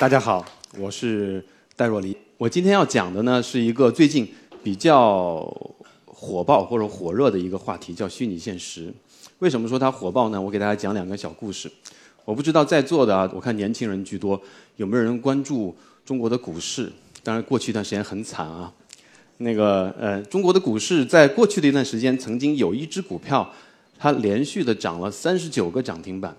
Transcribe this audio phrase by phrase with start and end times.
[0.00, 0.42] 大家好，
[0.78, 1.44] 我是
[1.76, 2.16] 戴若离。
[2.38, 4.26] 我今天要讲的呢，是一个最近
[4.62, 5.44] 比较
[6.06, 8.90] 火爆或者火热的一个话题，叫虚拟现实。
[9.40, 10.40] 为什么说它火爆呢？
[10.40, 11.70] 我给大家讲两个小故事。
[12.24, 14.40] 我不知道在座的啊，我看年轻人居多，
[14.76, 16.90] 有没有人关注中国的股市？
[17.22, 18.72] 当然，过去一段时间很惨啊。
[19.36, 23.52] 那个呃，中国的股市在过去的一段时间，曾经有一只股票，
[23.98, 26.34] 它连续的涨了三十九个涨停板，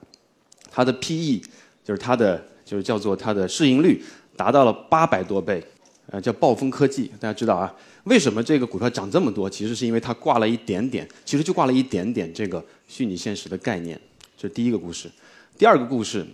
[0.72, 1.44] 它的 PE
[1.84, 4.02] 就是它的就是叫做它的市盈率
[4.38, 5.62] 达到了八百多倍，
[6.10, 7.12] 呃，叫暴风科技。
[7.20, 7.70] 大家知道啊，
[8.06, 9.50] 为什么这个股票涨这么多？
[9.50, 14.00] 其实是因为它挂了一点点，其实就挂了一点点这个虚拟现实的概念。
[14.38, 15.12] 这是第一个故事。
[15.58, 16.26] 第二个故事，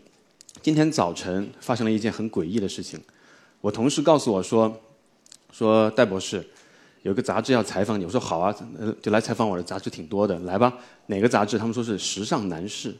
[0.61, 2.99] 今天早晨发生了一件很诡异的事情。
[3.59, 4.71] 我同事告诉我说，
[5.51, 6.45] 说戴博士。
[7.01, 10.71] 有个杂志要采访你，我说好啊，呃，就来采访我的杂志挺多的，来吧。
[11.07, 11.57] 哪个杂志？
[11.57, 12.93] 他们说是《时尚男士》。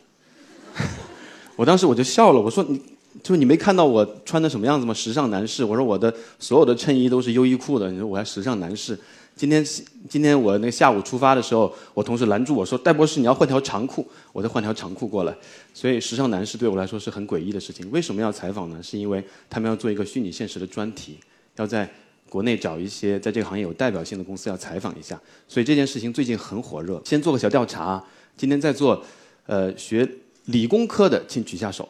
[1.56, 2.82] 我当时我就笑了，我说你，
[3.24, 4.94] 就你没看到我穿的什么样子吗？
[4.94, 5.64] 时尚男士。
[5.64, 8.98] 我说我的所有的衬衣都是优衣库的，你说我还时尚男士？
[9.36, 9.64] 今天
[10.10, 15.36] 今天我那个下午出发的时候，我同事拦住我说戴博士你要换条长裤，我再换条长裤过来。
[15.74, 17.90] 所以时尚男士对我来说是很诡异的事情。
[17.92, 18.82] 为什么要采访呢？
[18.82, 21.18] 是因为他们要做一个虚拟现实的专题，
[21.56, 21.90] 要在。
[22.30, 27.02] 国内找一些在这个行业有代表性的公司要采访一下，所以这件事情最近很火热。
[27.06, 28.04] 先做个小调查，
[28.36, 29.02] 今天在座，
[29.46, 30.06] 呃，学
[30.48, 31.88] 理工科的请举下手，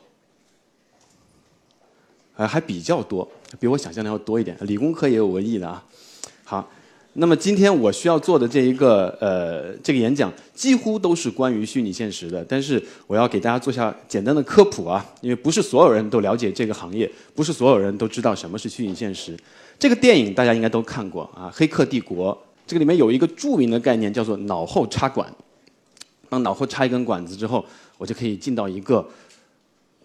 [2.37, 3.27] 呃，还比较多，
[3.59, 4.55] 比我想象的要多一点。
[4.61, 5.83] 理工科也有文艺的啊。
[6.43, 6.69] 好，
[7.13, 19.35] 那么今天我需要做的这一个呃这个演讲，几乎都是关于虚拟现实的，但是我要给大家做下简单的科普啊，因为不是所有人都了解这个行业，不是所有人都知道什么是虚拟现实。
[19.79, 22.31] 这个电影大家应该都看过啊，《黑客帝国》
[22.67, 25.27] 这个里面有一个著名的概念叫做脑后插管。
[26.29, 27.65] 当脑后插一根管子之后，
[27.97, 29.07] 我就可以进到一个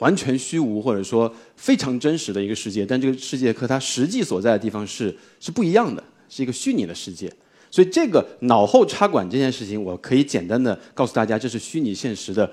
[0.03, 7.33] 完全虚无或者说非常真实的一个世界，但这个世界和它实际所在的地方是是不一样的，是一个虚拟的世界。
[7.71, 12.51] 所以这个脑后插管这件事情，我可以简单的告诉大家，这是虚拟现实的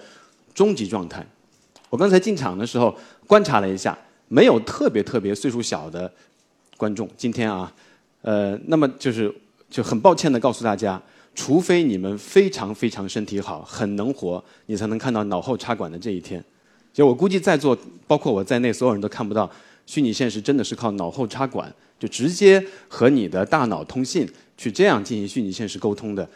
[0.53, 1.25] 终极状态。
[1.89, 2.95] 我刚才进场的时候
[3.25, 6.11] 观察了一下，没有特别特别岁数小的。
[6.77, 7.69] 观众，今天啊，
[8.21, 9.29] 呃，那么就是
[9.69, 11.01] 就很抱歉的告诉大家，
[11.35, 16.41] 除非你们非常非常身体好，很能活，你才能看到脑后插管的这一天。
[16.93, 17.77] 就我估计在座
[18.07, 19.49] 包括我在内，所有人都看不到
[19.85, 24.27] 虚拟现实真的是靠脑后插管，就直接和你的大脑通信，
[24.57, 26.27] 去这样进行虚拟现实沟通的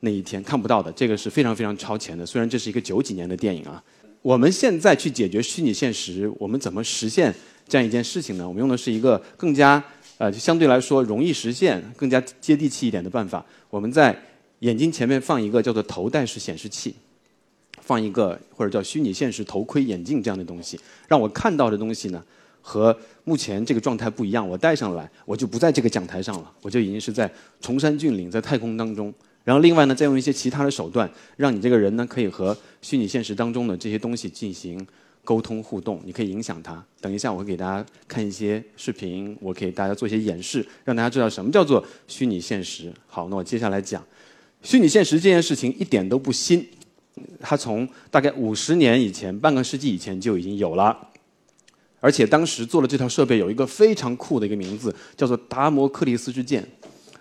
[0.00, 0.92] 那一天看不到的。
[0.92, 2.26] 这个是非常非常超前的。
[2.26, 3.82] 虽然这是一个九几年的电影啊，
[4.22, 7.34] 我们现在去解决虚拟现实，我们怎么实现？
[7.68, 9.82] 这样一件事情呢，我们用的是一个更加
[10.18, 13.46] 呃相对来说容易实现、更加接地气一点的办法。
[13.70, 14.20] 我们在
[14.58, 16.96] 眼睛前面放一个叫做头戴式显示器，
[17.90, 20.78] 放一个或者叫虚拟现实头盔眼镜这样的东西，
[21.08, 22.24] 让我看到的东西呢
[22.62, 24.48] 和目前这个状态不一样。
[24.48, 27.28] 我戴上来，我就不在这个讲台上了，我就已经是在
[27.60, 29.12] 崇山峻岭、在太空当中。
[29.42, 34.86] 然后另外呢，再用一些其他的手段，让你这个人呢可以和虚拟现实当中的这些东西进行。
[35.22, 36.82] 沟通互动，你可以影响他。
[36.98, 42.90] 等一下，我会给大家看一些视频，我给大家做一些演示，让大家知道什么叫做虚拟现实。
[43.06, 44.02] 好，那我接下来讲，
[44.62, 46.66] 虚拟现实这件事情一点都不新，
[47.40, 50.96] 它从大概五十年以前，半个世纪以前就已经有了。
[52.00, 56.66] 而且当时做的这套设备有一个非常酷的一个名字，叫做达摩克利斯之剑。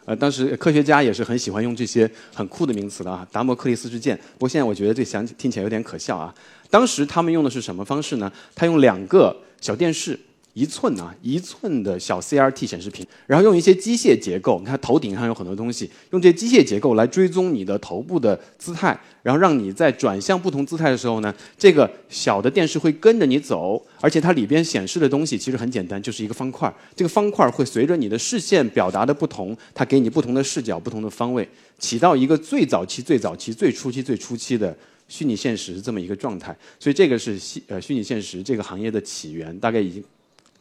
[0.05, 4.17] 呃，当时科学家也是很喜欢用这些很酷的名词的啊，达摩克利斯之剑。
[4.33, 6.33] 不过现在我觉得这想听起来有点可笑啊。
[6.69, 8.31] 当时他们用的是什么方式呢？
[8.55, 10.19] 他用两个小电视。
[10.59, 31.47] 一寸啊，一寸的小 CRT 显示屏，然后用一些机械结构，你看头顶上有很多东西，用这些机械结构来追踪你的头部的姿态，然后让你在转向不同姿态的时候呢，这个小的电视会跟着你走，而且它里边显示的东西其实很简单，就是一个方块，这个方块会随着你的视线表达的不同，它给你不同的视角、不同的方位，
[31.77, 34.75] 起到一个最早期、最早期、最初期、最初期的
[35.07, 36.53] 虚拟现实这么一个状态。
[36.77, 40.03] 所以这个是虚呃虚拟现实这个行业的起源，大概已经。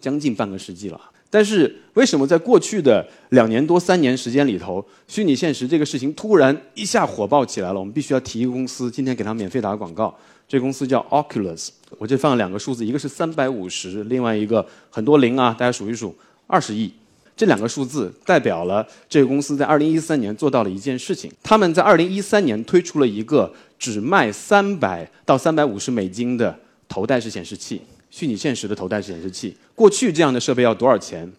[0.01, 7.79] 将近半个世纪了，但是为什么在过去的两年多、三年时间里头，虚拟现实这个事情突然一下火爆起来了？
[7.79, 10.15] 我们必须要提一个公司，今天给他免费打个广告。
[10.47, 11.69] 这公司叫 Oculus，
[11.99, 16.17] 我这放了两个数字，一个是三百五十，另外一个很多零啊，大家数一数，
[16.47, 16.91] 二十亿。
[17.37, 26.59] 这两个数字代表了这个公司在二零一三年做到了一件事情，他们在二零一三年推出了一个只卖三百到三百五十美金的
[26.89, 27.83] 头戴式显示器。
[28.11, 31.31] 虚拟现实的头戴显示器，过去这样的设备要多少钱？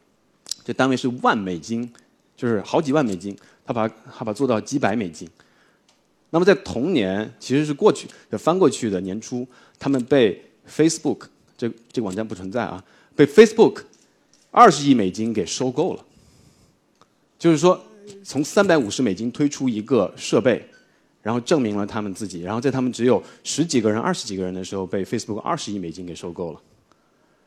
[0.63, 1.91] 这单位是万美金，
[2.35, 3.35] 就是好几万美金。
[3.65, 5.29] 他把他把做到几百美金。
[6.31, 11.27] 那么在同年，其实是过去翻过去的年初，他们被 Facebook
[11.57, 12.83] 这这个网站不存在啊，
[13.15, 13.83] 被 Facebook
[14.49, 16.05] 二十亿美金给收购了。
[17.37, 17.79] 就是说，
[18.23, 20.67] 从三百五十美金推出一个设备，
[21.29, 26.59] 然后证明了他们自己，然后在他们只有十几个人、二十几个人的时候，被 Facebook 二十亿美金给收购了。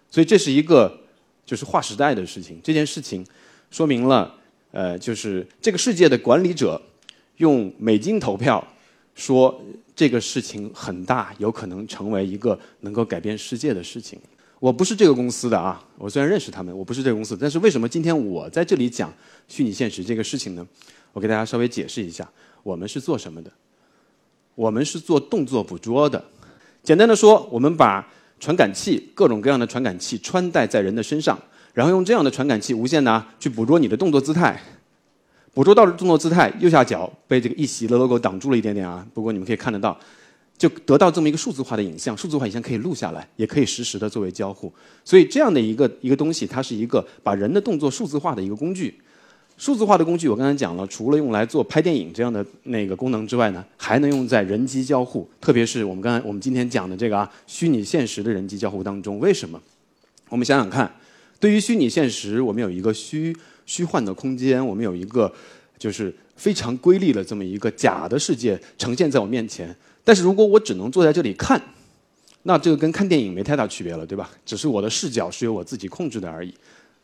[0.09, 1.01] 所以这是一个
[1.45, 2.61] 就是划时代的事情。
[2.63, 3.27] 这件事情
[3.73, 4.33] 说明了，
[4.71, 6.81] 呃，就是这个世界的管理者
[7.39, 8.65] 用美金投票，
[9.17, 9.61] 说
[9.97, 14.17] 这个事情很大，有可能成为一个能够改变世界的事情。
[14.61, 19.13] 我不是这个公司的啊，我虽然认识他们，我不是这个公司，但是为什么今天我在这里讲
[19.49, 20.65] 虚拟现实这个事情呢？
[21.13, 22.31] 我给大家稍微解释一下，
[22.63, 23.51] 我们是做什么的？
[24.55, 26.23] 我们是做动作捕捉的。
[26.83, 28.07] 简单的说，我们把
[28.41, 31.39] 传感器各种各样的传感器穿戴在人的身上，
[31.73, 34.61] 然后用这样的传感器无线呢去捕捉你的动作姿态。
[35.55, 39.99] 捕捉到的动作姿态，右下角被这个一席的 logo 挡住了一点点啊，不过你们可以看得到。
[40.59, 44.73] 就得到这么一个数字化的影像，数字化影像可以录下来，也可以实时的作为交互。
[45.05, 48.97] 所以这样的一个一个东西，它是一个把人的动作数字化的一个工具。
[49.63, 59.21] 数字化的工具，我刚才讲了，除了用来做拍电影这样的那个功能之外呢，还能用在人机交互，特别是我们刚才我们今天讲的这个啊，虚拟现实的人机交互当中。
[59.21, 59.63] 为什么？
[60.31, 60.93] 我们想想看，
[61.39, 63.33] 对于虚拟现实，我们有一个虚
[63.65, 65.33] 虚幻的空间，我们有一个
[65.79, 69.73] 就是非常瑰丽的这么一个假的世界呈现在我面前。
[70.03, 71.63] 但是如果我只能坐在这里看，
[72.43, 74.29] 那这个跟看电影没太大区别了，对吧？
[74.45, 76.53] 只是我的视角是由我自己控制的而已。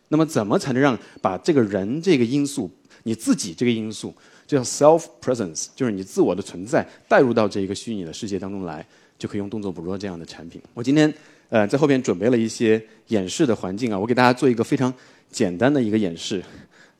[0.08, 2.70] 那么怎么才能让把这个人这个因素，
[3.02, 4.14] 你自己这个因素，
[4.46, 8.86] 叫 self presence，就是你自我的存在，带入到这一个虚拟的世界当中来，
[9.18, 10.60] 就可以用动作捕捉这样的产品。
[10.74, 11.12] 我今天
[11.48, 14.92] 呃在后边准备了一些演示的环境啊，我给大家做一个非常
[15.30, 16.42] 简单的一个演示。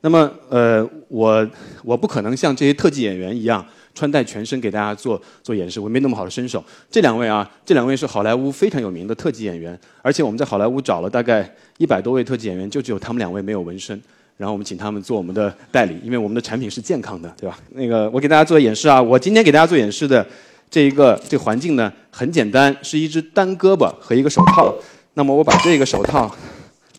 [0.01, 1.47] 那么呃我
[1.83, 3.65] 我不可能像这些特技演员一样。
[3.95, 6.63] 穿戴全身给大家做做演示，我没那么好的身手。
[6.89, 13.99] 这两位啊，这两位是好莱坞非常有名的特技演员，而且我们在好莱坞找了大概一百多位特技演员，就只有他们两位没有纹身。
[14.37, 17.59] 然后我们请他们做我们的代理，因为我们的产品是健康的，对吧？
[17.71, 20.25] 那个我给大家做演示啊，我今天给大家做演示的
[20.69, 24.73] 这一个这环境呢很简单，是一只单胳膊和一个手套。
[25.15, 26.33] 那么我把这个手套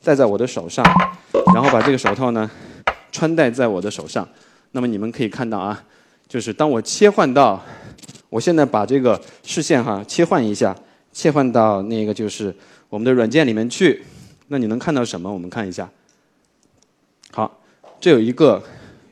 [0.05, 0.85] 戴在我的手上，
[1.55, 2.50] 然后把这个手套呢
[3.11, 4.29] 穿戴在我的手上。
[4.73, 5.83] 那么你们可以看到啊。
[6.29, 7.61] 就是当我切换到，
[8.29, 10.73] 我现在把这个视线哈切换一下，
[11.12, 12.55] 切换到那个就是
[12.89, 14.01] 我们的软件里面去，
[14.47, 15.29] 那你能看到什么？
[15.29, 15.91] 我们看一下。
[17.33, 17.61] 好，
[18.01, 18.62] 这有一个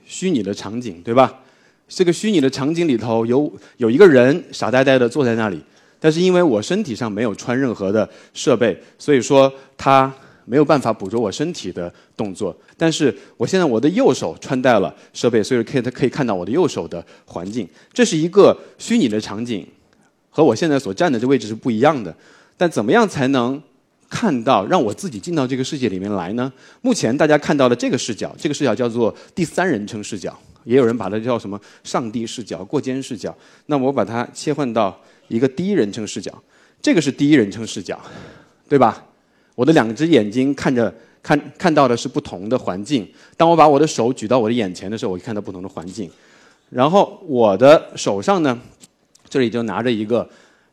[0.07, 1.41] 虚拟的场景，对吧？
[1.89, 5.61] 这个虚拟的场景里头有有一个人傻呆呆的坐在那里，
[5.99, 10.15] 但是因为我身体上没有穿任何的设备，所以说他。
[10.49, 17.69] 没有办法捕捉我身体的动作，但是我现在我的右手穿戴了设备，所以可以可以看到我的右手的环境。
[17.93, 19.67] 这是一个虚拟的场景，
[20.31, 22.15] 和我现在所站的这位置是不一样的。
[22.57, 23.63] 但怎么样才能
[24.09, 26.51] 看到让我自己进到这个世界里面来呢？
[26.81, 33.37] 目前大家看到的这个视角，这个视角叫做第三人称视角，也有人把它叫什么上帝视角、过肩视角。
[33.67, 34.99] 那我把它切换到
[35.29, 36.33] 一个第一人称视角，
[36.81, 38.01] 这个是第一人称视角，
[38.69, 39.05] 对吧？
[39.59, 43.05] 我的两只眼睛看着看看到的是不同的环境。
[43.37, 46.09] 当我把我的手举到我的眼前的时候，我就看到不同的环境。
[46.71, 48.57] 然后我的手上呢，
[49.29, 50.25] 这里就拿着一个，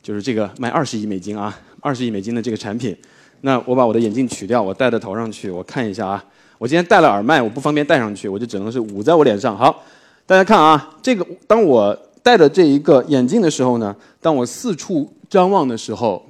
[0.03, 2.95] 就是这个卖二十亿美金啊，二十亿美金的这个产品。
[3.41, 6.23] 那我把我的眼镜取掉，我戴在头上去，我看一下啊。
[6.59, 9.57] 我今天戴了耳麦，我不方便戴上去，我就只能是捂在我脸上。
[9.57, 9.83] 好，
[10.27, 16.23] 大家看啊，这个当我戴着这一个眼镜的时候呢，当我四处张望的时候。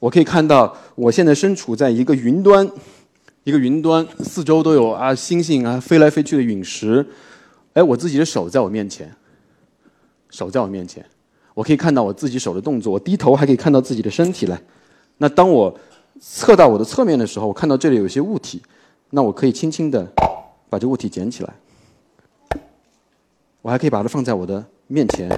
[0.00, 2.68] 我可以看到，我现在身处在一个云端，
[3.44, 7.06] 一个云端，四周都有啊星星啊飞来飞去的陨石，
[7.74, 9.14] 哎，我自己的手在我面前，
[10.30, 11.04] 手在我面前，
[11.52, 14.58] 我可以看到我自己手的动作，我低头还可以看到自己的身体来。
[15.18, 15.78] 那当我
[16.18, 18.62] 侧到我的侧面的时候，我看到这里有些物体，
[19.10, 20.10] 那我可以轻轻的
[20.70, 21.52] 把这物体捡起来，
[23.60, 25.28] 我还可以把它放在我的面前，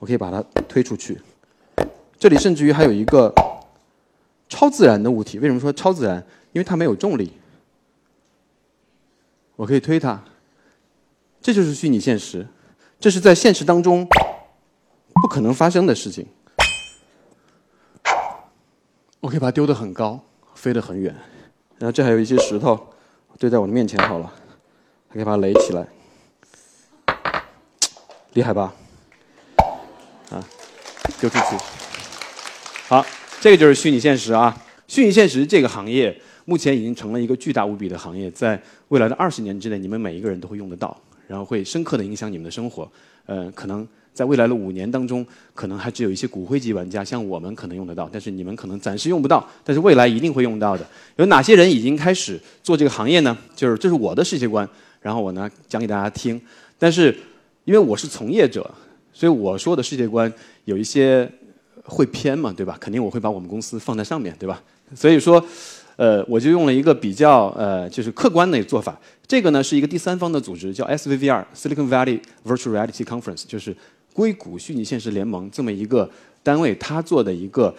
[0.00, 1.20] 我可以把它推出去。
[2.18, 3.32] 这里甚至于还有一个。
[4.52, 6.22] 超自然的物体，为什么说超自然？
[6.52, 7.32] 因为它没有重力，
[9.56, 10.22] 我可以推它。
[11.40, 12.46] 这就是虚拟现实，
[13.00, 14.06] 这是在现实当中
[15.22, 16.26] 不可能发生的事情。
[19.20, 20.20] 我可以把它丢得很高，
[20.54, 21.16] 飞得很远。
[21.78, 22.78] 然后这还有一些石头
[23.38, 24.30] 堆在我的面前，好了，
[25.08, 25.86] 还可以把它垒起来，
[28.34, 28.74] 厉害吧？
[30.28, 30.44] 啊，
[31.18, 31.56] 丢出去，
[32.88, 33.02] 好。
[33.42, 34.56] 这个就是虚拟现实啊！
[34.86, 40.96] 虚拟现实这个行业目前已经成了一个巨大无比的行业，在未来的二十年之内，你们每一个人都会用得到，
[41.26, 42.88] 然后会深刻的影响你们的生活。
[43.26, 43.84] 呃，可能
[44.14, 50.86] 在未来的五年当中，可能还只有一些骨灰级玩家，像我们可能用得到，但是你们可能暂时用不到，但是未来一定会用到的。
[51.16, 53.36] 有哪些人已经开始做这个行业呢？
[53.56, 54.68] 就是这是我的世界观，
[55.00, 56.40] 然后我呢讲给大家听。
[56.78, 57.12] 但是
[57.64, 58.72] 因为我是从业者，
[59.12, 60.32] 所以我说的世界观
[60.64, 61.28] 有一些
[61.84, 62.76] 会偏嘛，对吧？
[62.80, 64.62] 肯定我会把我们公司放在上面对吧？
[64.94, 65.44] 所以说。
[65.96, 68.98] 呃，我就用了一个比较呃，就是客观的做法。
[69.26, 73.76] 这个呢是一个第三方的组织，叫 SVVR（Silicon Valley Virtual Reality Conference），就是
[74.14, 76.10] 硅谷虚拟现实联盟这么一个
[76.42, 77.72] 单位，它做的一个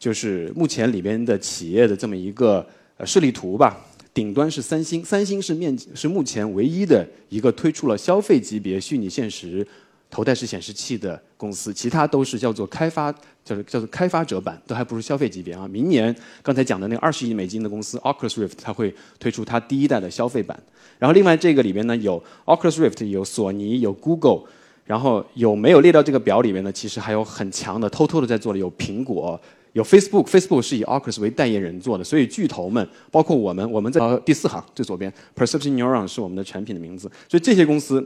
[0.00, 3.78] 就是目前里边的企业的这么一个呃示例图吧。
[4.12, 9.66] 顶端是三星，三星是面是目前唯一的一个推出了消费级别虚拟现实。
[10.10, 13.12] 头戴式显示器的公司，其他都是叫做开发，
[13.44, 15.68] 叫做叫做开发者版，都还不是消费级别啊。
[15.68, 20.60] 明年刚才讲的那个二十亿美金的公司 Oculus Rift，它会推出它第一代的消费版。
[20.98, 24.42] 然后另外这个里面呢，有 Oculus Rift，有索尼，有 Google，
[24.84, 26.72] 然后有没有列到这个表里面呢？
[26.72, 29.40] 其实还有很强的，偷偷的在做的，有苹果，
[29.74, 38.04] 有 Facebook，Facebook 是以 Oculus 为代言人做的，所以巨头们，包括我们，我们在第四行最左边，Perception Neuron 是我们的产品的名字，所以这些公司。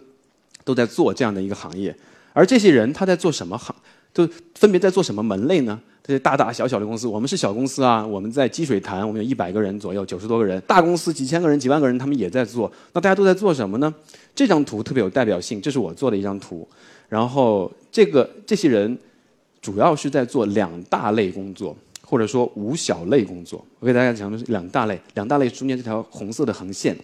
[0.65, 1.95] 都在做这样的一个行业，
[2.33, 3.75] 而这些人他在做什么行？
[4.13, 5.81] 都分别在做什么门类呢？
[6.03, 10.61] 这些大大小小的公司，我们是小公司啊，我们在积水潭，我们有一百个人左右，九十多个人。
[10.69, 12.71] 大公司几千个人、几万个人，他们也在做。
[12.93, 13.93] 那大家都在做什么呢？
[14.35, 16.69] 这张图特别有代表性，这是我做的一张图。
[17.09, 18.97] 然后这个这些人
[19.61, 23.65] 主要是在做两大类工作，或者说五小类工作。
[23.81, 26.97] 我给大家讲的是两大类，两大类中间这条红色的横线，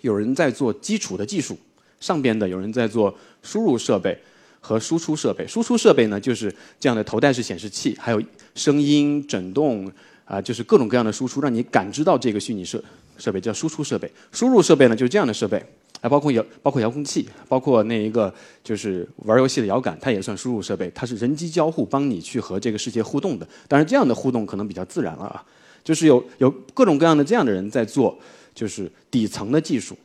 [0.00, 1.56] 有人在做基础的技术。
[2.00, 4.18] 上边的有人在做输入设备
[4.58, 8.22] 和输出设备，输出设备呢就是这样的头戴式显示器，还有
[8.54, 9.90] 声音震动
[10.24, 12.82] 啊，就是各种各样的输出，让你感知到这个虚拟设
[13.18, 14.10] 设备叫输出设备。
[14.32, 15.62] 输入设备呢就是这样的设备，
[16.00, 18.32] 还包括遥包括遥控器，包括那一个
[18.64, 23.46] 就是玩游戏的摇杆，它也算输入设备，它是人机交互，帮你去和这个世界互动的。
[23.68, 25.44] 当然这样的互动可能比较自然了啊，
[25.82, 28.18] 就是有有各种各样的这样的人在做，
[28.54, 29.96] 就是底层的技术。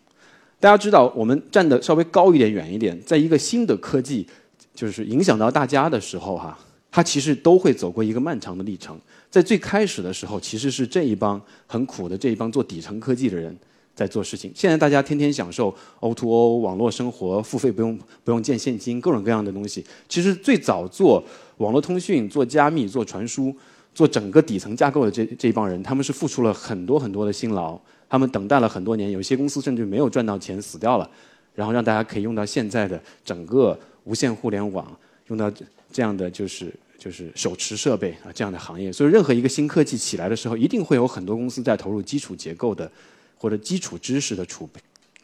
[0.65, 4.25] 大家知道，我们站的稍微高一点、远一点，在一个新的科技
[4.74, 6.57] 就是影响到大家的时候，哈，
[6.89, 9.00] 它其实都会走过一个漫长的历程。
[9.29, 13.55] 在最开始的时候，其实是这一帮很苦的这一帮做底层科技的人
[13.93, 14.51] 在做事情。
[14.55, 19.86] 现在大家天天享受 O2O 网络生活，付费不用不用见现金，各种各样的东西。
[20.10, 21.24] 其实最早做
[21.57, 23.55] 网络通讯、做加密、做传输、
[23.93, 27.79] 做整个底层架构的这这一帮人，他们是付出了很多很多的辛劳。
[28.07, 31.09] 他们等待了很多年，有些公司甚至没有赚到钱死掉了，
[31.53, 34.85] 然后让大家可以用到现在的整个无线互联网，
[35.27, 35.51] 用到
[35.91, 38.91] 这样的就是就是手持设备啊这样的行业。
[38.91, 42.89] 所以任何一个新科技起来的时候，一定会有很多公司在投入基础结构的
[43.38, 44.79] 或者基础知识的储备。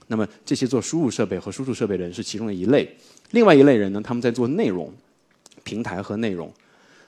[0.07, 2.89] 那么这些做输入设备和输出设备的人是其中的一类，
[3.31, 4.91] 另外一类人呢，他们在做内容
[5.63, 6.51] 平台和内容，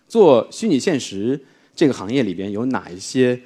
[0.08, 1.40] 做虚拟现实
[1.76, 3.42] 这个行业里边有哪一些？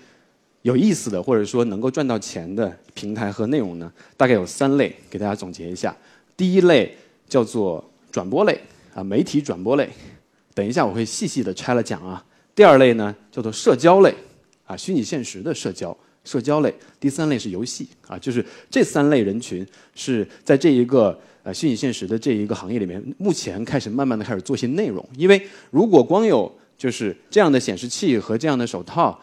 [0.68, 5.96] 有意思的，或者说能够赚到钱的平台和内容呢，大概有三类，给大家总结一下。
[6.36, 6.94] 第一类
[7.30, 7.82] 叫做
[8.12, 8.60] 转播类
[8.94, 9.88] 啊，媒体转播类，
[10.54, 12.22] 等一下我会细细的拆了讲啊。
[12.54, 14.14] 第二类呢叫做社交类
[14.66, 16.74] 啊，虚拟现实的社交社交类。
[17.00, 25.08] 第三类是游戏啊，就是这三类人群是在这一个呃虚拟现实的这一个行业里面，目前开始慢慢的开始做些内容。
[25.16, 29.18] 因为如果光有就是这样的显示器和这样的手套。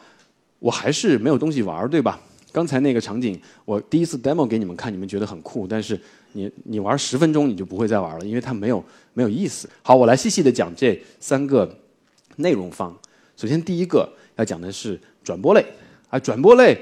[0.58, 2.20] 我还是没有东西玩对吧？
[2.52, 6.00] 刚才那个场景，我第一次 demo 给你们看，你们觉得很酷，但是
[6.34, 8.82] 你你玩十分钟你就不会再玩了，因为它没有
[9.12, 9.68] 没有意思。
[9.82, 11.68] 好，我来细细的讲这三个
[12.36, 12.96] 内容方。
[13.36, 15.66] 首先第一个要讲的是转播类
[16.08, 16.78] 啊，转播类，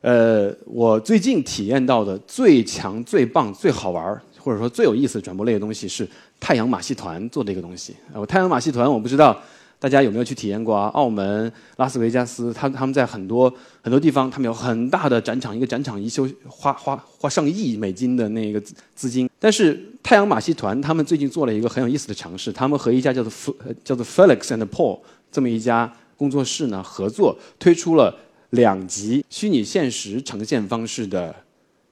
[0.00, 6.08] 呃，我最近体验到的最强、最棒、最好玩，或者说最有意思的转播类的东西是
[6.40, 7.94] 太阳马戏团做的一个东西。
[8.14, 9.38] 我太阳马戏团我不知道。
[9.80, 10.88] 大家有没有去体验过啊？
[10.88, 19.28] 澳门、拉斯维加斯，他他们在很多很多地方，他们有很大的展场，一个展场一休花花花上亿美金的那个资资金。
[19.38, 25.00] 但是太阳马戏团他们最近做了一个很有意思的尝试，他们和一家叫做叫做 Felix and Paul
[25.32, 28.14] 这么一家工作室呢合作，推出了
[28.50, 31.34] 两集虚拟现实呈现方式的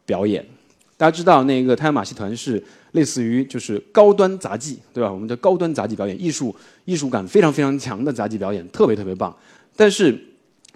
[0.05, 0.45] 表演。
[0.99, 5.11] 大家知道那个太阳马戏团是类似于就是高端杂技，对吧？
[5.11, 6.55] 我们的高端杂技表演，艺术
[6.87, 9.35] 艺术感非常非常强的杂技表演，特别特别棒。
[9.77, 10.13] 但是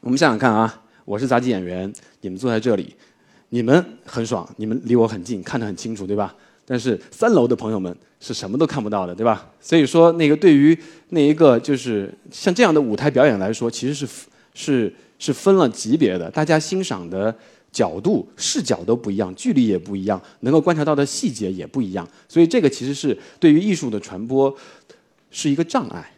[0.00, 2.95] 我们想想看啊，我是杂技演员，你们坐在这里，
[3.49, 6.33] 你们很爽，你们离我很近，看得很清楚，对吧？
[6.64, 9.50] 但是三楼的朋友们是什么都看不到的，对吧？
[9.61, 14.07] 所以说那个对于那一个就是像这样的舞台表演来说，其实是
[14.55, 17.37] 是是分了级别的，大家欣赏的。
[17.73, 22.07] 角度、视角都不一样，距离也不一样，能够观察到的细节也不一样。
[22.29, 24.55] 所以这个其实是对于艺术的传播，
[25.31, 26.12] 是一个障碍。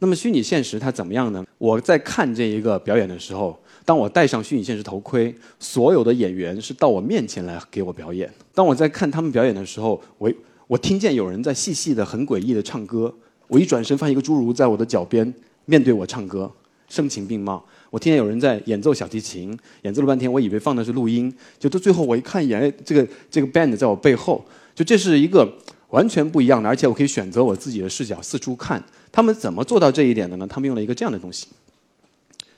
[0.00, 1.46] 那么虚拟现实它怎么样呢？
[1.56, 8.30] 我在看这一个表演的时候，当我戴上虚拟现实头盔，所有的演员是到我面前来给我表演。
[8.52, 10.30] 当我在看他们表演的时候，我
[10.66, 13.14] 我听见有人在细细的、很诡异的唱歌。
[13.48, 15.32] 我一转身，发现一个侏儒在我的脚边
[15.64, 16.50] 面对我唱歌，
[16.88, 17.64] 声情并茂。
[17.90, 25.50] 我听见有人在演奏小提琴，演奏了半天，我以为放的是录音，就到最后我一看一眼，这个这个 band 在我背后，就这是一个
[25.90, 28.82] 完全不一样的，而且我可以选择我自己的视角四处看。
[29.12, 30.46] 他们怎么做到这一点的呢？
[30.46, 31.46] 他们用了一个这样的东西，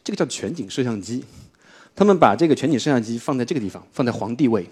[0.03, 1.23] 这个叫全景摄像机。
[1.95, 4.67] 他们把这个全景摄像机放在这个地方，放在皇帝位，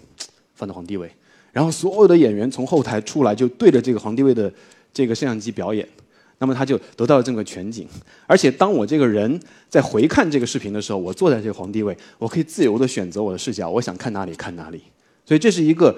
[0.54, 1.10] 放在皇帝位，
[1.52, 4.52] 然后所有的演员从后台出来，就对着这个皇帝位的
[4.92, 5.86] 这个摄像机表演。
[6.38, 7.88] 那么他就得到了这个全景，
[8.26, 9.40] 而且当我这个人
[9.70, 14.82] 在回看这个视频的时候，我坐在这个皇帝位，我可以自由的选择我的视角，我想看哪里看哪里。
[15.24, 15.96] 所以这是一个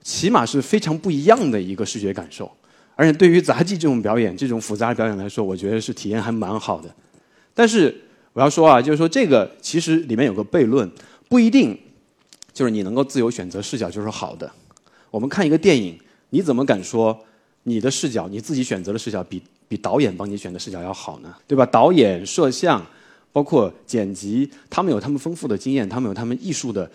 [0.00, 2.50] 起码是非常不一样的一个视觉感受。
[2.94, 6.94] 而且对于杂技这种表演、这种复杂的表演来说，我觉得是体验还蛮好的。
[7.52, 7.92] 但是
[8.34, 10.88] 我要说啊，就是说这个其实里面有个悖论，
[11.28, 11.76] 不一定
[12.52, 14.48] 就是你能够自由选择视角就是好的。
[15.10, 15.98] 我们看一个电影，
[16.30, 17.18] 你怎么敢说
[17.64, 19.42] 你的视角、你自己选择的视角比？
[19.72, 21.64] 比导演帮你选的视角要好呢，对吧？
[21.64, 22.84] 导演、摄像，
[23.32, 26.90] 包括剪辑，他们有他们丰富的经验，他们有他们艺术的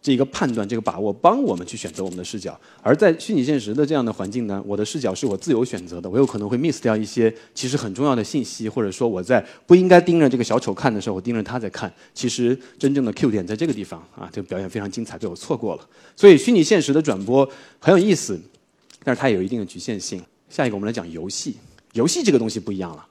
[0.00, 2.58] 这个判断、这个把握，帮我们去选择我们的视角。
[2.80, 15.86] 而在虚拟现实的这样的环境呢，我的视角是我自由选择的，我有可能会 miss 掉一些其实很重要的信息，或者说我在不应该盯着这个小丑看的时候，我盯着他在看，其实真正的 Q 点在这个地方啊，这个表演非常精彩，被我错过了。
[16.16, 17.46] 所以虚拟现实的转播
[17.78, 18.40] 很有意思，
[19.04, 20.24] 但是它也有一定的局限性。
[20.48, 21.56] 下一个我们来讲游戏。
[21.96, 23.04] 游戏这个东西不一样了，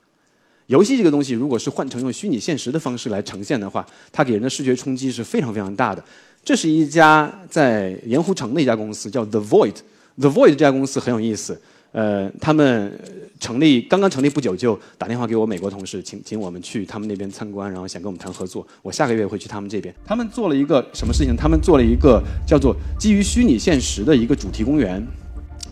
[0.67, 6.03] 游戏这个东西如果是换成用虚拟现实的方式来呈现的话，它给人的视觉冲击是非常非常大的。
[6.43, 9.74] 这是一家在盐湖城的一家公司，叫 The Void。
[10.17, 11.59] The Void 这家公司很有意思，
[11.91, 12.98] 呃，他们
[13.39, 18.65] 成立刚刚成立不久，就打电话给我美国同事，请请我们去他们那边参观，然后想跟我们谈合作。
[18.81, 19.93] 我下个月会去他们这边。
[20.05, 21.35] 他们做了一个什么事情？
[21.35, 25.05] 他们做了一个叫做基于虚拟现实的一个主题公园。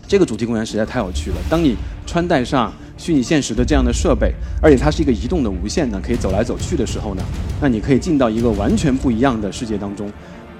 [0.06, 1.36] 这个主题公园实在太有趣了。
[1.48, 1.74] 当你
[2.06, 7.22] 穿戴上虚拟现实的这样的设备，而且它是一个移动的无线的，可以走来走去的时候呢，
[7.60, 10.10] 那你可以进到一个完全不一样的世界当中。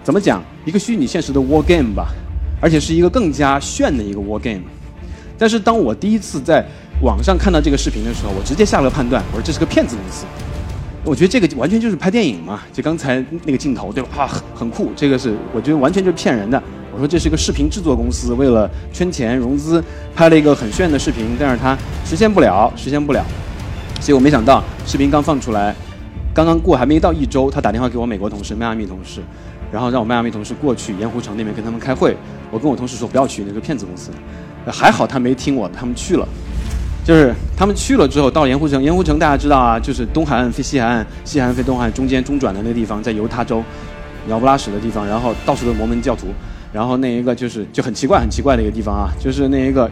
[0.03, 0.43] 怎么讲？
[0.65, 2.09] 一个虚拟现实的 war game 吧，
[2.61, 4.63] 而且是一个更加炫的一个 war game。
[5.39, 6.65] 但是当我第一次在
[7.03, 10.27] 网上看到这个视频的时候，我直接下了判断，我说这是个骗子公司。
[11.05, 14.25] 我觉得这个完全就是拍电影嘛，就刚才那个镜头，对吧？
[14.25, 16.63] 啊，很酷，这个是我觉得完全就是骗人的。
[16.95, 19.83] 我说这是个视频制作公司，为了圈钱融资，
[20.15, 23.21] 拍了一个很炫的视频，但是它实现不了，实现不了。
[23.99, 25.75] 结果没想到，视频刚放出来，
[26.33, 29.21] 刚刚过还没到一周，他打电话给我美国同事、迈阿密同事，
[29.73, 32.17] 然后让我迈阿密同事过去盐湖城那边跟他们开会。
[32.53, 34.13] 我跟我同事说不要去，那个骗子公司。
[34.67, 36.29] 还好他没听我的，他们去了。
[37.05, 43.65] 就是他们去了之后，到盐湖城，盐湖城大家知道啊，就是东海岸飞西海岸，西海岸飞东海岸中间中转的那个地方，在犹他州
[44.29, 46.29] 鸟不拉屎的地方，然后到处都是摩门教徒。
[46.75, 49.89] 然后那一个就是就很奇怪很奇怪的一个地方啊，就是那一个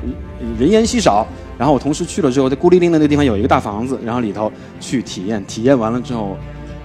[0.59, 1.25] 人烟稀少。
[1.57, 6.37] 然后我同事去了之后，在孤零零的那个地方有一个大房子，然后里头去体验，体验完了之后，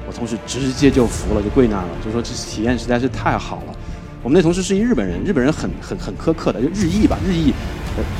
[0.07, 3.73] 我同事直接就服了，就跪那儿了，就说这体验实在是太好了。
[4.21, 7.51] 我们那同事是一日本人，日本人很很很苛刻的，就日裔吧，日裔。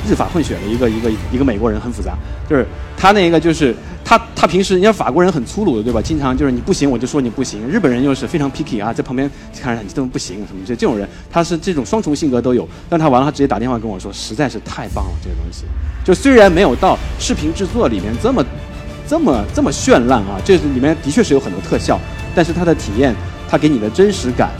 [0.08, 2.16] 日法混血的一个一个一个美国人很复杂，
[2.48, 6.00] 就是他那个就是他他平时人家法国人很粗鲁的对吧？
[6.02, 7.66] 经常就是你不行我就说你不行。
[7.68, 12.66] 日本人又是非常 picky 啊，在旁边看着你这么不行什么这这种人，他是这种双重性格都有。
[12.88, 15.64] 但他完了，他直接打电话跟我说，实在是太棒了这个东西。
[16.04, 18.44] 就虽然没有到视频制作里面这么
[19.06, 22.00] 这么这么绚烂啊，这里面的确是有很多特效，
[22.34, 23.14] 但是他的体验，
[23.48, 24.50] 他给你的真实感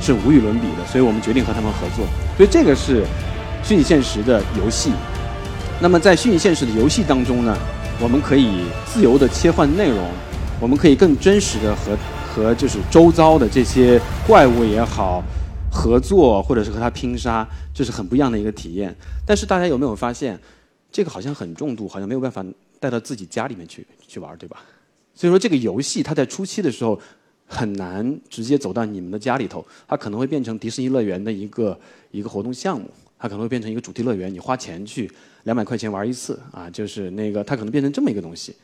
[0.00, 0.86] 是无与伦比的。
[0.86, 2.06] 所以我们决定和他们合作。
[2.36, 3.04] 所以这个是。
[3.64, 4.92] 虚拟现实的游戏，
[5.80, 7.56] 那么在虚拟现实的游戏当中呢，
[7.98, 10.06] 我们可以自由的切换内容，
[10.60, 11.96] 我们可以更真实的和
[12.28, 15.24] 和就是周遭的这些怪物也好
[15.72, 18.94] 合作，或者是和它拼杀，这是很不一样的一个体验。
[19.24, 20.38] 但是大家有没有发现，
[20.92, 22.44] 这个好像很重度，好像没有办法
[22.78, 24.58] 带到自己家里面去去玩，对吧？
[25.14, 27.00] 所以说这个游戏它在初期的时候
[27.46, 32.90] 很难直接走到你们的家里头，它可能会变成迪士尼乐园的一个一个活动项目。
[33.24, 35.10] 它可能会变成一个主题乐园，你花钱去
[35.44, 38.54] 两百块钱玩一次啊，就是那个它可能变成这么一个东西。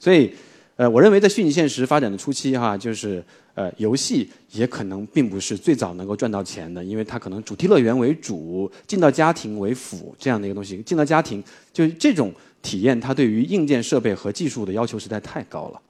[0.00, 0.32] 所以，
[0.76, 10.78] 呃，我认为在虚拟现实发展的初期哈，就是呃，游戏也可能并不是最早能够赚到钱的，因为它可能主题乐园为主，进到家庭为辅这样的一个东西。
[10.78, 15.80] 进到家庭，就这种体验，它对于硬件设备和技术的要求实在太高了。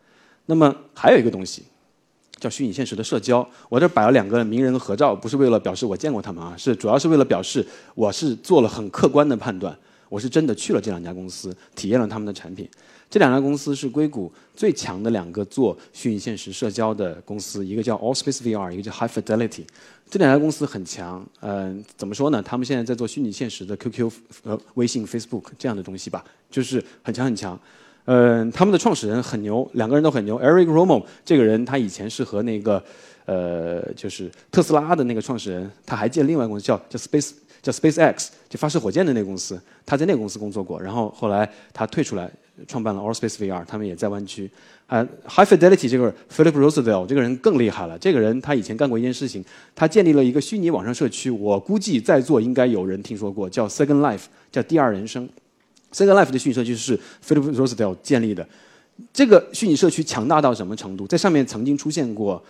[0.47, 1.63] 那么还有一个东西。
[2.39, 9.77] 叫虚拟现实的社交，我这摆了两个名人的合照，不是为了表示我见过他们啊，是主要是为了表示我是做了很客观的判断。
[10.09, 12.69] 我是真的去了这两家公司，体验了他们的产品。
[13.11, 19.65] 这两家公司是硅谷最强的两个做虚拟现实社交的公司，一个叫 Allspace VR，一个叫 High Fidelity。
[20.09, 22.41] 这两家公司很强，嗯，怎么说呢？
[22.41, 24.09] 他们现在在做虚拟现实的 QQ、
[24.45, 27.59] 呃微信、Facebook 这样的东西吧，就是很强很强。
[28.07, 30.41] 嗯，他们的创始人很牛，两个人都很牛。
[30.41, 32.83] Eric Romo 这个人，他以前是和那个
[33.27, 42.31] 呃，就是特斯拉的那个创始人，他还建另外公司叫叫 Space 叫 SpaceX，就发射火箭的那个公司，他在那个公司工作过，然后后来他退出来。
[42.67, 44.51] 创办了 Allspace VR，他们也在湾区。
[44.87, 47.99] 啊，High Fidelity 这个 Philip Roosevelt 这个人更厉害了。
[47.99, 51.31] 这个人他以前干过一件事情，他建立了一个虚拟网上社区。
[51.31, 55.29] 我估计在座应该有人听说过，叫 Second Life，叫第二人生。
[55.93, 58.47] Second Life 的虚拟社区是 Philip Roosevelt 建立的。
[59.13, 61.07] 这个虚拟社区强大到什么程度？
[61.07, 62.43] 在上面曾经出现过，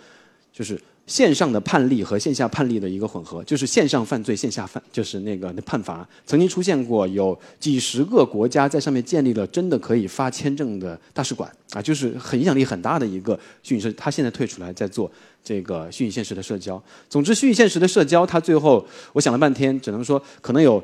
[0.52, 0.80] 就是。
[1.06, 6.04] 线上的判例和线下判例的一个混合，就是线上犯罪，线下犯就是那个那判罚。
[6.26, 13.88] 曾经出现过有几十个国家在上面建立了真的可以发签证的大使馆啊，就是很影响力很大的一个虚拟社。
[13.92, 15.08] 他现在退出来在做
[15.46, 16.82] 这个虚拟现实的社交。
[17.08, 20.82] 总之，虚拟现实的社交，它最后我想了半天，只能说可能有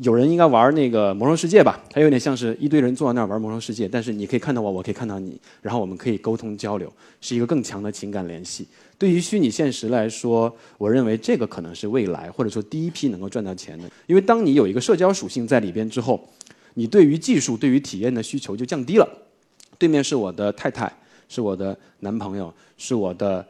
[0.00, 1.82] 有人应该玩那个魔兽世界吧。
[1.90, 8.68] 它有点像是一堆人坐在那儿玩魔兽世界，但是你可以看到我，我可以看到你，然后我们可以沟通交流，是一个更强的情感联系。
[8.96, 13.90] 对于虚拟现实来说，我认为这个可能是未来或者说第一批能够赚到钱的。
[14.06, 16.28] 因为当你有一个社交属性在里边之后，
[16.74, 19.08] 你对于技术、对于体验的需求就降低了。
[19.78, 20.90] 对面是我的太太，
[21.28, 23.46] 是我的男朋友，是我的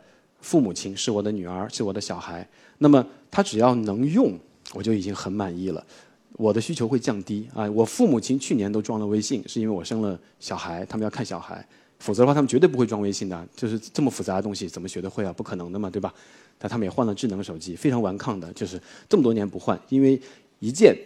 [0.47, 2.49] 父母亲，是我的女儿，是我的小孩。
[2.79, 4.39] 那么他只要能用，
[4.75, 5.85] 我就已经很满意了。
[6.35, 7.69] 我的需求会降低啊！
[7.73, 11.67] 我父母亲去年都装了微信，是因为我生了小孩，他们要看小孩。
[11.99, 13.49] 否则的话，他们绝对不会装微信的。
[13.57, 15.33] 就是这么复杂的东西，怎么学得会啊？
[15.33, 16.15] 不可能的嘛，对吧？
[16.59, 20.21] 但他们也换了智能手机，非常顽抗的，就是这么多年不换，因为
[20.61, 20.97] 一件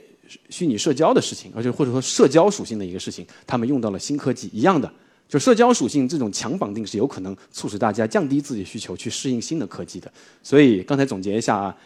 [0.51, 4.51] 虚拟社交的事情，而且或者说社交属性的一个事情，他们用到了新科技。
[4.53, 4.93] 一样的，
[5.31, 10.13] 就社交属性这种强绑定是有可能促使大家降低自己需求，去适应新的科技的。
[10.43, 11.77] 所以刚才总结一下啊，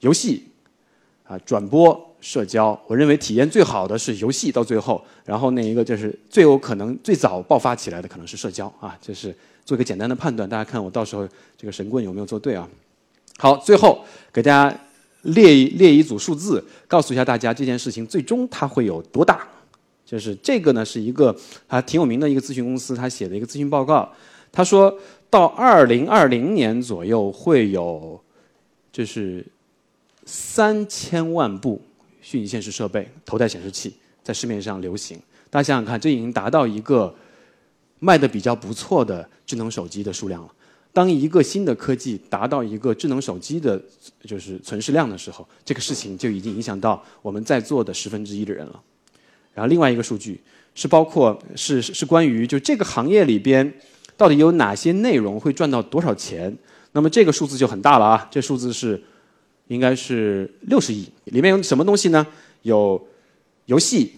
[0.00, 0.44] 游戏
[1.24, 2.08] 啊，转播。
[2.22, 12.68] 社交，我认为体验最好的是游戏到最后，然后那一个就是最有可能最早爆发起来的可能是社交啊，就是做一个简单的判断，大家看我到时候这个神棍有没有做对啊？
[13.38, 14.80] 好，最后给大家
[15.22, 19.44] 列一列一组数字，告诉一下大家这件事情最终它会有多大。
[20.12, 21.34] 就是这个呢是一个
[21.66, 24.12] 还挺有名的一个咨询公司，他写的一个咨询报告，
[24.52, 24.94] 他说
[25.30, 28.20] 到二零二零年左右会有
[28.92, 29.42] 就是
[30.26, 31.80] 三千万部。
[32.20, 35.18] 虚拟现实设备、头戴显示器在市面上流行，
[35.50, 37.12] 大家想想看，这已经达到一个
[37.98, 40.52] 卖的比较不错的智能手机的数量了。
[40.92, 43.82] 当一个新的科技达到一个智能手机的，
[44.24, 48.80] 就是存世量的时候，这个事情就已经影响到我们在座的十分之一的人了。
[49.54, 50.40] 然后另外一个数据
[50.74, 53.72] 是包括是是关于就这个行业里边
[54.16, 56.56] 到底有哪些内容会赚到多少钱？
[56.92, 59.02] 那么这个数字就很大了啊，这数字是。
[59.68, 62.26] 应该是六十亿，里面有什么东西呢？
[62.62, 63.00] 有
[63.64, 64.12] 游戏，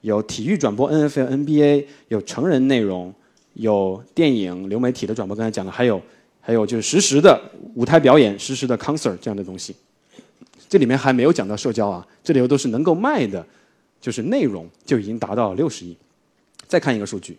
[0.00, 3.12] 有体育转播，NFL、NBA，有成人内容，
[3.52, 5.36] 有电影、流媒体的转播。
[5.36, 6.00] 刚才讲的还有，
[6.40, 7.38] 还有就是实时的
[7.74, 9.76] 舞台表演、实时的 concert 这样的东西。
[10.70, 13.44] 这里面还没有讲到社交啊，这里头都是能够卖的，
[14.04, 15.96] 就是内容就已经达到六十亿。
[16.68, 17.38] 再看一个数据，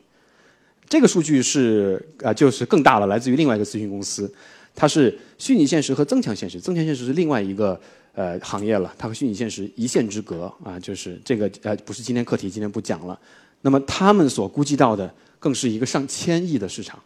[0.89, 4.33] 这个数据是啊，就是更大了，来自于另外一个咨询公司。
[4.73, 7.79] 它是虚拟现实和增强现实，增强现实是另外一个
[8.13, 13.19] 呃行业了，它和虚拟现实一线之隔啊，就是这个呃不是今天课题，今天不讲了。
[13.61, 16.99] 那么他们所估计到的更是一个上千亿的市场，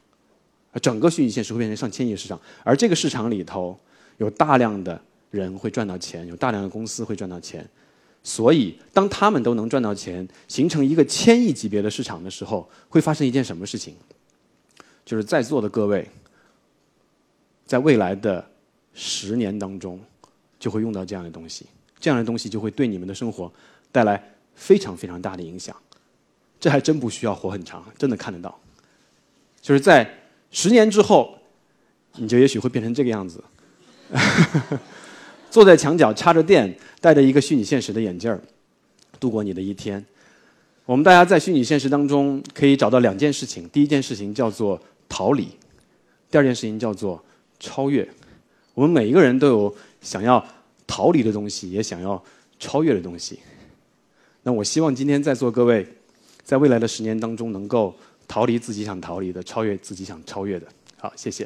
[0.82, 3.78] 整个虚拟现实会变成上千亿市场，而这个市场里头
[4.19, 7.67] 有大量的人会赚到钱，有大量的公司会赚到钱，
[8.24, 13.96] 所以当他们都能赚到钱，形成一个千亿级别的市场的时候，会发生一件什么事情？
[15.06, 16.08] 就是在座的各位。
[17.66, 18.44] 在未来的
[18.96, 20.00] 十年当中，
[20.60, 21.68] 就会用到这样的东西，
[22.00, 23.54] 这样的东西就会对你们的生活
[23.92, 25.76] 带来非常非常大的影响。
[26.60, 28.60] 这还真不需要活很长，真的看得到。
[29.62, 30.12] 就是在
[30.50, 31.38] 十年之后，
[32.16, 33.44] 你就也许会变成这个样子，
[35.50, 38.40] 坐在墙角插着电，戴着一个虚拟现实的眼镜儿，
[39.20, 40.04] 度过你的一天。
[40.86, 45.48] 我们大家在虚拟现实当中可以找到两件事情：第一件事情叫做逃离，
[46.30, 47.24] 第二件事情叫做。
[47.62, 48.08] 超越，
[48.74, 50.42] 我们每一个人都有想要
[50.88, 52.24] 逃离的东西，也想要
[52.58, 53.38] 超越的东西。
[54.44, 55.86] 那我希望今天在座各位，
[56.42, 57.94] 在未来的十年当中，能够
[58.30, 60.66] 逃离自己想逃离的，超越自己想超越的。
[60.96, 61.46] 好，谢谢。